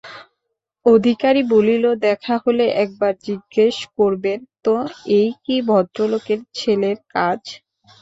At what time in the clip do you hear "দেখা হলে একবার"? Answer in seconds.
2.07-3.13